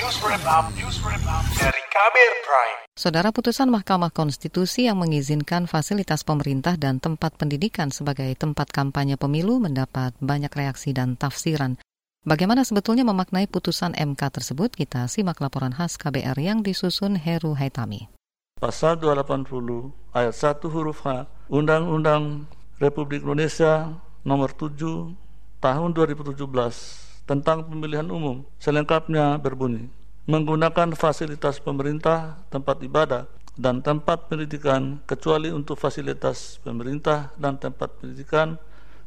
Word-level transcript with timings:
News 0.00 0.16
Wrap 0.24 0.40
Up, 0.48 0.72
News 0.80 0.96
Wrap 1.04 1.20
Up 1.28 1.44
dari 1.60 1.82
Kabir 1.92 2.32
Prime. 2.40 2.88
Saudara 2.96 3.36
putusan 3.36 3.68
Mahkamah 3.68 4.08
Konstitusi 4.08 4.88
yang 4.88 4.96
mengizinkan 4.96 5.68
fasilitas 5.68 6.24
pemerintah 6.24 6.80
dan 6.80 7.04
tempat 7.04 7.36
pendidikan 7.36 7.92
sebagai 7.92 8.32
tempat 8.32 8.72
kampanye 8.72 9.20
pemilu 9.20 9.60
mendapat 9.60 10.16
banyak 10.24 10.48
reaksi 10.56 10.96
dan 10.96 11.20
tafsiran. 11.20 11.76
Bagaimana 12.24 12.64
sebetulnya 12.64 13.04
memaknai 13.04 13.44
putusan 13.44 13.92
MK 13.92 14.40
tersebut? 14.40 14.72
Kita 14.72 15.04
simak 15.04 15.36
laporan 15.36 15.76
khas 15.76 16.00
KBR 16.00 16.40
yang 16.40 16.64
disusun 16.64 17.20
Heru 17.20 17.52
Haitami. 17.60 18.08
Pasal 18.56 18.96
280 19.04 20.16
ayat 20.16 20.32
1 20.32 20.64
huruf 20.64 21.04
H 21.04 21.28
Undang-Undang 21.52 22.48
Republik 22.80 23.20
Indonesia 23.20 24.00
nomor 24.24 24.56
7 24.56 25.12
tahun 25.60 25.92
2017 25.92 27.09
tentang 27.30 27.62
pemilihan 27.70 28.10
umum 28.10 28.42
selengkapnya 28.58 29.38
berbunyi 29.38 29.86
menggunakan 30.30 30.94
fasilitas 30.94 31.58
pemerintah, 31.58 32.38
tempat 32.54 32.78
ibadah, 32.86 33.26
dan 33.58 33.82
tempat 33.82 34.30
pendidikan 34.30 35.02
kecuali 35.04 35.50
untuk 35.50 35.74
fasilitas 35.74 36.62
pemerintah 36.62 37.34
dan 37.34 37.58
tempat 37.58 37.98
pendidikan 37.98 38.54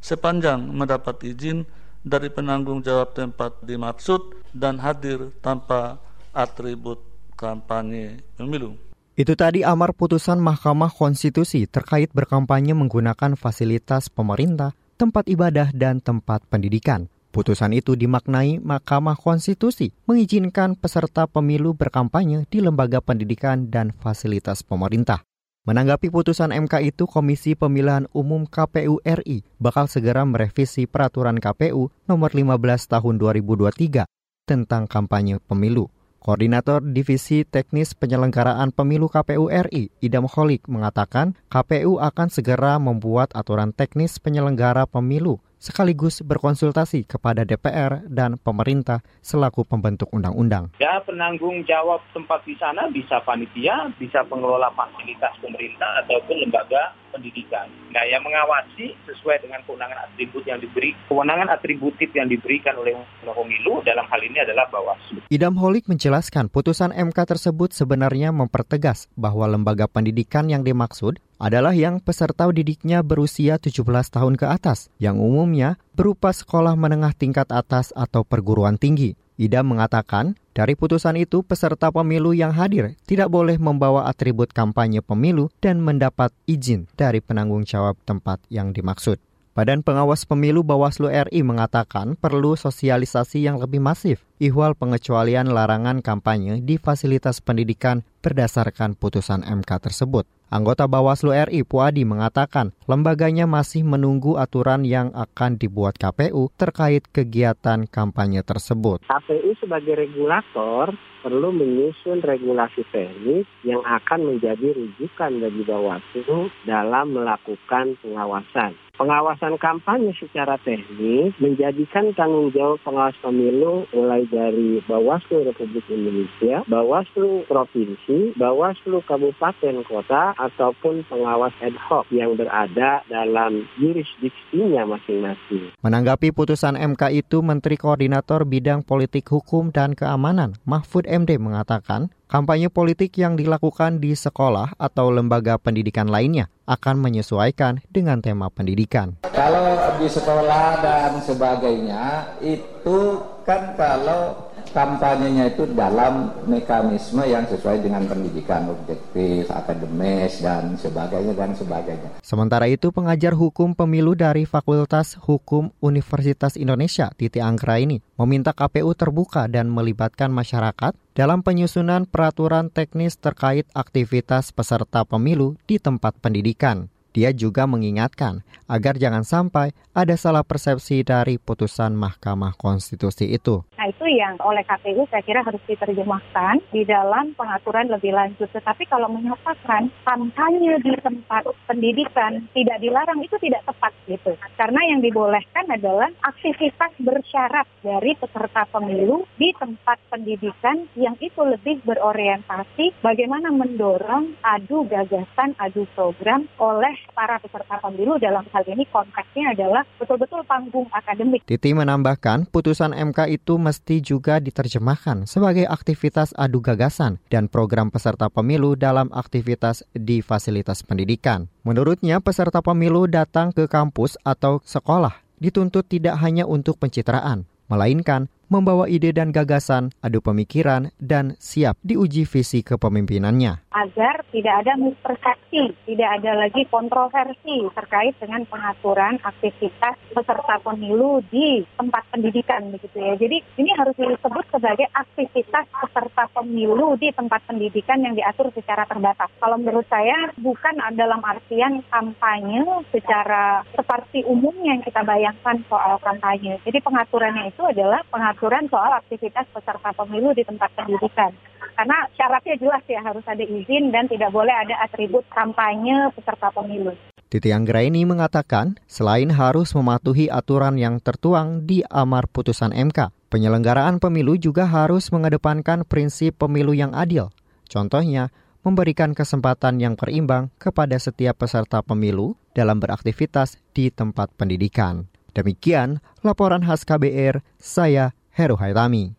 sepanjang 0.04 0.60
mendapat 0.68 1.16
izin 1.24 1.64
dari 2.04 2.28
penanggung 2.28 2.84
jawab 2.84 3.16
tempat 3.16 3.56
dimaksud 3.64 4.36
dan 4.52 4.76
hadir 4.84 5.32
tanpa 5.40 5.96
atribut 6.36 7.00
kampanye 7.40 8.20
pemilu. 8.36 8.76
Itu 9.16 9.38
tadi 9.38 9.64
amar 9.64 9.94
putusan 9.94 10.42
Mahkamah 10.42 10.90
Konstitusi 10.92 11.64
terkait 11.70 12.10
berkampanye 12.12 12.74
menggunakan 12.76 13.38
fasilitas 13.38 14.10
pemerintah, 14.10 14.74
tempat 14.98 15.30
ibadah, 15.30 15.70
dan 15.70 16.02
tempat 16.02 16.42
pendidikan. 16.50 17.13
Putusan 17.34 17.74
itu 17.74 17.98
dimaknai 17.98 18.62
Mahkamah 18.62 19.18
Konstitusi 19.18 19.90
mengizinkan 20.06 20.78
peserta 20.78 21.26
pemilu 21.26 21.74
berkampanye 21.74 22.46
di 22.46 22.62
lembaga 22.62 23.02
pendidikan 23.02 23.74
dan 23.74 23.90
fasilitas 23.90 24.62
pemerintah. 24.62 25.26
Menanggapi 25.66 26.14
putusan 26.14 26.54
MK 26.54 26.94
itu, 26.94 27.10
Komisi 27.10 27.58
Pemilihan 27.58 28.06
Umum 28.14 28.46
KPU 28.46 29.02
RI 29.02 29.42
bakal 29.58 29.90
segera 29.90 30.22
merevisi 30.22 30.86
peraturan 30.86 31.42
KPU 31.42 31.90
nomor 32.06 32.30
15 32.30 32.54
tahun 32.86 33.14
2023 33.18 34.06
tentang 34.46 34.86
kampanye 34.86 35.42
pemilu. 35.42 35.90
Koordinator 36.22 36.86
Divisi 36.86 37.42
Teknis 37.42 37.98
Penyelenggaraan 37.98 38.70
Pemilu 38.70 39.10
KPU 39.10 39.50
RI, 39.50 39.90
Idam 39.98 40.30
Holik, 40.30 40.70
mengatakan 40.70 41.34
KPU 41.50 41.98
akan 41.98 42.30
segera 42.30 42.78
membuat 42.78 43.34
aturan 43.34 43.74
teknis 43.74 44.22
penyelenggara 44.22 44.86
pemilu 44.86 45.42
sekaligus 45.64 46.20
berkonsultasi 46.20 47.08
kepada 47.08 47.48
DPR 47.48 48.04
dan 48.04 48.36
pemerintah 48.36 49.00
selaku 49.24 49.64
pembentuk 49.64 50.12
undang-undang. 50.12 50.68
Ya, 50.76 51.00
penanggung 51.00 51.64
jawab 51.64 52.04
tempat 52.12 52.44
di 52.44 52.52
sana 52.60 52.92
bisa 52.92 53.24
panitia, 53.24 53.88
bisa 53.96 54.20
pengelola 54.28 54.68
fasilitas 54.76 55.32
pemerintah 55.40 56.04
ataupun 56.04 56.44
lembaga 56.44 56.92
pendidikan. 57.14 57.70
Nah, 57.94 58.02
yang 58.10 58.26
mengawasi 58.26 58.92
sesuai 59.06 59.46
dengan 59.46 59.62
kewenangan 59.62 60.10
atribut 60.10 60.42
yang 60.42 60.58
diberi, 60.58 60.90
kewenangan 61.06 61.48
atributif 61.54 62.10
yang 62.10 62.26
diberikan 62.26 62.74
oleh 62.74 62.98
pemilu 63.22 63.80
dalam 63.86 64.02
hal 64.10 64.20
ini 64.20 64.42
adalah 64.42 64.66
Bawaslu. 64.66 65.22
Idam 65.30 65.54
Holik 65.62 65.86
menjelaskan 65.86 66.50
putusan 66.50 66.90
MK 66.90 67.38
tersebut 67.38 67.70
sebenarnya 67.70 68.34
mempertegas 68.34 69.06
bahwa 69.14 69.46
lembaga 69.46 69.86
pendidikan 69.86 70.50
yang 70.50 70.66
dimaksud 70.66 71.22
adalah 71.44 71.76
yang 71.76 72.00
peserta 72.00 72.48
didiknya 72.48 73.04
berusia 73.04 73.60
17 73.60 73.84
tahun 73.84 74.40
ke 74.40 74.48
atas, 74.48 74.88
yang 74.96 75.20
umumnya 75.20 75.76
berupa 75.92 76.32
sekolah 76.32 76.72
menengah 76.72 77.12
tingkat 77.12 77.52
atas 77.52 77.92
atau 77.92 78.24
perguruan 78.24 78.80
tinggi. 78.80 79.12
Ida 79.36 79.60
mengatakan, 79.60 80.40
dari 80.56 80.72
putusan 80.72 81.20
itu 81.20 81.44
peserta 81.44 81.92
pemilu 81.92 82.32
yang 82.32 82.56
hadir 82.56 82.96
tidak 83.04 83.28
boleh 83.28 83.60
membawa 83.60 84.08
atribut 84.08 84.56
kampanye 84.56 85.04
pemilu 85.04 85.52
dan 85.60 85.84
mendapat 85.84 86.32
izin 86.48 86.88
dari 86.96 87.20
penanggung 87.20 87.68
jawab 87.68 88.00
tempat 88.08 88.40
yang 88.48 88.72
dimaksud. 88.72 89.20
Badan 89.54 89.86
Pengawas 89.86 90.26
Pemilu 90.26 90.66
Bawaslu 90.66 91.06
RI 91.06 91.46
mengatakan 91.46 92.18
perlu 92.18 92.58
sosialisasi 92.58 93.46
yang 93.46 93.62
lebih 93.62 93.78
masif 93.78 94.26
ihwal 94.42 94.74
pengecualian 94.74 95.50
larangan 95.50 96.02
kampanye 96.02 96.62
di 96.62 96.80
fasilitas 96.80 97.38
pendidikan 97.38 98.02
berdasarkan 98.24 98.98
putusan 98.98 99.44
MK 99.44 99.70
tersebut. 99.78 100.24
Anggota 100.54 100.86
Bawaslu 100.86 101.34
RI 101.34 101.66
Puadi 101.66 102.06
mengatakan 102.06 102.70
lembaganya 102.86 103.48
masih 103.48 103.82
menunggu 103.82 104.38
aturan 104.38 104.86
yang 104.86 105.10
akan 105.10 105.58
dibuat 105.58 105.98
KPU 105.98 106.52
terkait 106.54 107.10
kegiatan 107.10 107.90
kampanye 107.90 108.46
tersebut. 108.46 109.02
KPU 109.08 109.50
sebagai 109.58 109.98
regulator 109.98 110.94
perlu 111.24 111.48
menyusun 111.56 112.20
regulasi 112.20 112.84
teknis 112.92 113.48
yang 113.64 113.80
akan 113.80 114.36
menjadi 114.36 114.76
rujukan 114.76 115.32
bagi 115.40 115.62
Bawaslu 115.64 116.52
dalam 116.68 117.16
melakukan 117.16 117.96
pengawasan. 118.04 118.76
Pengawasan 118.94 119.56
kampanye 119.56 120.12
secara 120.20 120.60
teknis 120.60 121.32
menjadikan 121.40 122.12
tanggung 122.12 122.52
jawab 122.52 122.78
pengawas 122.84 123.16
pemilu 123.24 123.88
mulai 123.90 124.23
dari 124.28 124.80
Bawaslu 124.84 125.44
Republik 125.48 125.84
Indonesia, 125.88 126.64
Bawaslu 126.68 127.44
Provinsi, 127.48 128.36
Bawaslu 128.36 129.04
Kabupaten 129.04 129.84
Kota, 129.84 130.34
ataupun 130.38 131.04
pengawas 131.08 131.54
ad 131.60 131.76
hoc 131.76 132.08
yang 132.10 132.34
berada 132.34 133.04
dalam 133.08 133.68
jurisdiksinya 133.76 134.88
masing-masing. 134.88 135.74
Menanggapi 135.84 136.32
putusan 136.32 136.76
MK 136.76 137.02
itu, 137.14 137.44
Menteri 137.44 137.76
Koordinator 137.76 138.48
Bidang 138.48 138.82
Politik 138.84 139.28
Hukum 139.28 139.70
dan 139.70 139.92
Keamanan 139.92 140.56
Mahfud 140.64 141.04
MD 141.04 141.36
mengatakan 141.36 142.12
Kampanye 142.24 142.72
politik 142.72 143.20
yang 143.20 143.36
dilakukan 143.36 144.00
di 144.00 144.16
sekolah 144.16 144.80
atau 144.80 145.12
lembaga 145.12 145.60
pendidikan 145.60 146.08
lainnya 146.08 146.48
akan 146.64 146.96
menyesuaikan 146.96 147.84
dengan 147.92 148.24
tema 148.24 148.48
pendidikan. 148.48 149.20
Kalau 149.28 149.76
di 150.00 150.08
sekolah 150.08 150.80
dan 150.80 151.20
sebagainya 151.20 152.34
itu 152.40 153.20
kan 153.44 153.76
kalau 153.76 154.53
kampanyenya 154.74 155.54
itu 155.54 155.70
dalam 155.70 156.34
mekanisme 156.50 157.22
yang 157.22 157.46
sesuai 157.46 157.80
dengan 157.80 158.04
pendidikan 158.10 158.66
objektif, 158.68 159.46
akademis, 159.48 160.42
dan 160.42 160.74
sebagainya, 160.74 161.32
dan 161.32 161.54
sebagainya. 161.54 162.10
Sementara 162.20 162.66
itu, 162.66 162.90
pengajar 162.90 163.38
hukum 163.38 163.78
pemilu 163.78 164.18
dari 164.18 164.42
Fakultas 164.44 165.14
Hukum 165.14 165.70
Universitas 165.78 166.58
Indonesia, 166.58 167.14
Titi 167.14 167.38
Anggra 167.38 167.78
ini, 167.78 168.02
meminta 168.18 168.50
KPU 168.50 168.92
terbuka 168.98 169.46
dan 169.46 169.70
melibatkan 169.70 170.34
masyarakat 170.34 170.98
dalam 171.14 171.46
penyusunan 171.46 172.10
peraturan 172.10 172.74
teknis 172.74 173.14
terkait 173.16 173.70
aktivitas 173.70 174.50
peserta 174.50 175.06
pemilu 175.06 175.54
di 175.70 175.78
tempat 175.78 176.18
pendidikan. 176.18 176.90
Dia 177.14 177.30
juga 177.30 177.62
mengingatkan 177.70 178.42
agar 178.66 178.98
jangan 178.98 179.22
sampai 179.22 179.70
ada 179.94 180.18
salah 180.18 180.42
persepsi 180.42 181.06
dari 181.06 181.38
putusan 181.38 181.94
Mahkamah 181.94 182.58
Konstitusi 182.58 183.30
itu. 183.30 183.62
Nah 183.78 183.86
itu 183.86 184.02
yang 184.10 184.34
oleh 184.42 184.66
KPU 184.66 185.06
saya 185.06 185.22
kira 185.22 185.46
harus 185.46 185.62
diterjemahkan 185.70 186.58
di 186.74 186.82
dalam 186.82 187.30
pengaturan 187.38 187.86
lebih 187.86 188.10
lanjut. 188.10 188.50
Tetapi 188.50 188.90
kalau 188.90 189.06
menyatakan 189.14 189.94
kampanye 190.02 190.74
di 190.82 190.90
tempat 190.98 191.46
pendidikan 191.70 192.50
tidak 192.50 192.82
dilarang 192.82 193.22
itu 193.22 193.38
tidak 193.38 193.62
tepat 193.62 193.94
gitu. 194.10 194.34
Karena 194.64 194.80
yang 194.88 195.04
dibolehkan 195.04 195.68
adalah 195.68 196.08
aktivitas 196.24 196.96
bersyarat 196.96 197.68
dari 197.84 198.16
peserta 198.16 198.64
pemilu 198.72 199.28
di 199.36 199.52
tempat 199.60 200.00
pendidikan 200.08 200.88
yang 200.96 201.20
itu 201.20 201.36
lebih 201.44 201.84
berorientasi 201.84 202.96
bagaimana 203.04 203.52
mendorong 203.52 204.40
adu 204.40 204.88
gagasan, 204.88 205.52
adu 205.60 205.84
program 205.92 206.48
oleh 206.56 206.96
para 207.12 207.36
peserta 207.44 207.76
pemilu 207.76 208.16
dalam 208.16 208.48
hal 208.56 208.64
ini 208.64 208.88
konteksnya 208.88 209.52
adalah 209.52 209.84
betul-betul 210.00 210.40
panggung 210.48 210.88
akademik. 210.96 211.44
Titi 211.44 211.76
menambahkan, 211.76 212.48
putusan 212.48 212.96
MK 212.96 213.36
itu 213.36 213.60
mesti 213.60 214.00
juga 214.00 214.40
diterjemahkan 214.40 215.28
sebagai 215.28 215.68
aktivitas 215.68 216.32
adu 216.40 216.64
gagasan 216.64 217.20
dan 217.28 217.52
program 217.52 217.92
peserta 217.92 218.32
pemilu 218.32 218.80
dalam 218.80 219.12
aktivitas 219.12 219.84
di 219.92 220.24
fasilitas 220.24 220.80
pendidikan. 220.80 221.52
Menurutnya, 221.64 222.20
peserta 222.20 222.60
pemilu 222.60 223.08
datang 223.08 223.48
ke 223.48 223.64
kampus 223.64 224.20
atau 224.20 224.60
sekolah 224.60 225.24
dituntut 225.40 225.88
tidak 225.88 226.20
hanya 226.20 226.44
untuk 226.44 226.76
pencitraan, 226.76 227.48
melainkan 227.72 228.28
membawa 228.52 228.90
ide 228.90 229.10
dan 229.14 229.32
gagasan, 229.32 229.94
adu 230.04 230.20
pemikiran, 230.20 230.92
dan 231.00 231.38
siap 231.40 231.80
diuji 231.80 232.28
visi 232.28 232.60
kepemimpinannya. 232.60 233.64
Agar 233.74 234.22
tidak 234.30 234.54
ada 234.66 234.78
mispersepsi, 234.78 235.74
tidak 235.86 236.10
ada 236.20 236.46
lagi 236.46 236.62
kontroversi 236.70 237.66
terkait 237.74 238.14
dengan 238.18 238.46
pengaturan 238.46 239.18
aktivitas 239.22 239.98
peserta 240.14 240.58
pemilu 240.62 241.22
di 241.30 241.66
tempat 241.74 242.02
pendidikan 242.10 242.70
begitu 242.70 242.98
ya. 242.98 243.14
Jadi 243.18 243.38
ini 243.58 243.70
harus 243.74 243.94
disebut 243.98 244.44
sebagai 244.50 244.86
aktivitas 244.94 245.66
peserta 245.70 246.24
pemilu 246.34 246.94
di 246.98 247.10
tempat 247.14 247.42
pendidikan 247.46 248.02
yang 248.02 248.14
diatur 248.14 248.50
secara 248.54 248.86
terbatas. 248.86 249.30
Kalau 249.38 249.58
menurut 249.58 249.86
saya 249.90 250.30
bukan 250.38 250.78
dalam 250.94 251.22
artian 251.22 251.82
kampanye 251.90 252.62
secara 252.94 253.66
seperti 253.74 254.22
umumnya 254.26 254.78
yang 254.78 254.82
kita 254.82 255.02
bayangkan 255.02 255.62
soal 255.66 255.98
kampanye. 256.02 256.58
Jadi 256.62 256.78
pengaturannya 256.78 257.50
itu 257.50 257.62
adalah 257.66 258.02
pengaturan 258.10 258.33
pengaturan 258.34 258.66
soal 258.66 258.90
aktivitas 258.98 259.46
peserta 259.54 259.94
pemilu 259.94 260.34
di 260.34 260.42
tempat 260.42 260.66
pendidikan. 260.74 261.30
Karena 261.78 262.02
syaratnya 262.18 262.58
jelas 262.58 262.82
ya 262.90 262.98
harus 262.98 263.22
ada 263.30 263.46
izin 263.46 263.94
dan 263.94 264.10
tidak 264.10 264.34
boleh 264.34 264.50
ada 264.50 264.74
atribut 264.82 265.22
kampanye 265.30 266.10
peserta 266.18 266.50
pemilu. 266.50 266.98
Titi 267.30 267.54
Anggraini 267.54 268.02
mengatakan, 268.02 268.74
selain 268.90 269.30
harus 269.30 269.70
mematuhi 269.74 270.26
aturan 270.30 270.74
yang 270.78 270.98
tertuang 270.98 271.62
di 271.62 271.86
amar 271.86 272.26
putusan 272.26 272.74
MK, 272.74 273.30
penyelenggaraan 273.30 274.02
pemilu 274.02 274.34
juga 274.34 274.66
harus 274.66 275.14
mengedepankan 275.14 275.86
prinsip 275.86 276.34
pemilu 276.38 276.74
yang 276.74 276.90
adil. 276.90 277.30
Contohnya, 277.70 278.34
memberikan 278.66 279.14
kesempatan 279.14 279.78
yang 279.78 279.94
berimbang 279.94 280.50
kepada 280.58 280.98
setiap 280.98 281.42
peserta 281.42 281.82
pemilu 281.86 282.34
dalam 282.54 282.82
beraktivitas 282.82 283.58
di 283.74 283.94
tempat 283.94 284.30
pendidikan. 284.34 285.06
Demikian 285.34 285.98
laporan 286.22 286.62
khas 286.62 286.86
KBR, 286.86 287.42
saya 287.58 288.14
Heru 288.34 288.58
Haitami. 288.58 289.14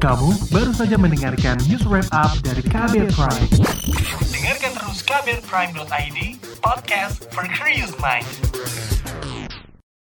Kamu 0.00 0.48
baru 0.48 0.72
saja 0.72 0.96
mendengarkan 0.96 1.60
news 1.68 1.84
wrap 1.84 2.08
up 2.16 2.32
dari 2.40 2.64
KBR 2.64 3.12
Prime. 3.12 3.48
Dengarkan 4.32 4.72
terus 4.80 5.04
kbrprime.id, 5.04 6.40
podcast 6.64 7.28
for 7.36 7.44
curious 7.52 7.92
mind. 8.00 8.24